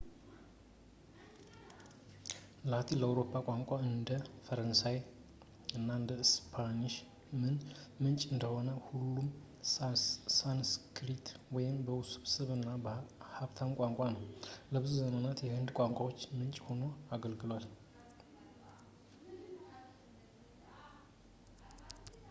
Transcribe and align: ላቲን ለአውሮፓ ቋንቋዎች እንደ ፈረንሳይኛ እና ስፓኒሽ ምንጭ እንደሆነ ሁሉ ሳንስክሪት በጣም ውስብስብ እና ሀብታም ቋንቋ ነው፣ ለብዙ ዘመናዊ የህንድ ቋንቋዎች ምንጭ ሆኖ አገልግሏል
ላቲን 2.71 2.97
ለአውሮፓ 3.01 3.31
ቋንቋዎች 3.47 3.83
እንደ 3.97 4.09
ፈረንሳይኛ 4.45 5.01
እና 5.77 5.91
ስፓኒሽ 6.31 6.95
ምንጭ 8.01 8.21
እንደሆነ 8.35 8.71
ሁሉ 8.87 9.13
ሳንስክሪት 10.39 11.27
በጣም 11.57 11.85
ውስብስብ 11.99 12.49
እና 12.57 12.67
ሀብታም 13.35 13.77
ቋንቋ 13.81 14.01
ነው፣ 14.17 14.25
ለብዙ 14.75 14.91
ዘመናዊ 15.03 15.39
የህንድ 15.49 15.71
ቋንቋዎች 15.81 16.21
ምንጭ 16.41 16.55
ሆኖ 16.69 16.83
አገልግሏል 17.17 17.67